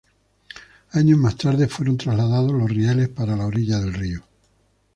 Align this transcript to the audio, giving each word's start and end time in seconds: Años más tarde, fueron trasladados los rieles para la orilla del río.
Años 0.93 1.19
más 1.19 1.35
tarde, 1.37 1.67
fueron 1.67 1.95
trasladados 1.95 2.51
los 2.53 2.67
rieles 2.67 3.09
para 3.09 3.35
la 3.37 3.45
orilla 3.45 3.77
del 3.79 3.93
río. 3.93 4.23